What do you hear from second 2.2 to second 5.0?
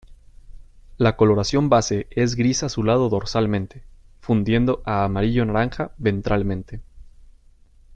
gris azulado dorsalmente, fundiendo